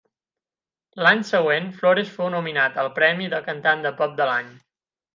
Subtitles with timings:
[1.07, 4.53] L'any següent, Flores fou nominat al premi de Cantant de pop de l'any.